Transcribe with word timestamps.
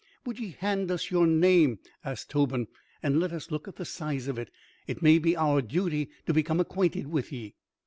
"Would 0.25 0.39
ye 0.39 0.55
hand 0.57 0.89
us 0.89 1.11
your 1.11 1.27
name," 1.27 1.77
asks 2.03 2.25
Tobin, 2.25 2.65
"and 3.03 3.19
let 3.19 3.31
us 3.31 3.51
look 3.51 3.67
at 3.67 3.75
the 3.75 3.85
size 3.85 4.27
of 4.27 4.39
it? 4.39 4.49
It 4.87 5.03
may 5.03 5.19
be 5.19 5.37
our 5.37 5.61
duty 5.61 6.09
to 6.25 6.33
become 6.33 6.59
acquainted 6.59 7.05
with 7.05 7.31
ye." 7.31 7.53